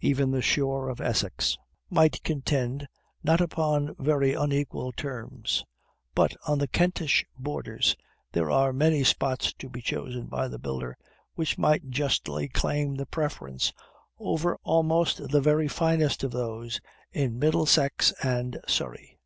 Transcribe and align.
even 0.00 0.30
the 0.30 0.40
shore 0.40 0.88
of 0.88 0.98
Essex 0.98 1.58
might 1.90 2.22
contend, 2.22 2.88
not 3.22 3.42
upon 3.42 3.94
very 3.98 4.32
unequal 4.32 4.92
terms; 4.92 5.62
but 6.14 6.34
on 6.48 6.56
the 6.58 6.66
Kentish 6.66 7.22
borders 7.38 7.94
there 8.32 8.50
are 8.50 8.72
many 8.72 9.04
spots 9.04 9.52
to 9.52 9.68
be 9.68 9.82
chosen 9.82 10.24
by 10.24 10.48
the 10.48 10.58
builder 10.58 10.96
which 11.34 11.58
might 11.58 11.90
justly 11.90 12.48
claim 12.48 12.94
the 12.94 13.04
preference 13.04 13.74
over 14.18 14.56
almost 14.62 15.28
the 15.30 15.42
very 15.42 15.68
finest 15.68 16.24
of 16.24 16.30
those 16.30 16.80
in 17.12 17.38
Middlesex 17.38 18.14
and 18.22 18.58
Surrey. 18.66 19.18